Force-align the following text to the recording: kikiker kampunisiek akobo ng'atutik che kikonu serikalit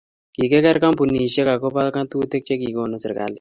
kikiker 0.35 0.75
kampunisiek 0.85 1.47
akobo 1.53 1.79
ng'atutik 1.87 2.43
che 2.47 2.55
kikonu 2.61 2.95
serikalit 3.01 3.29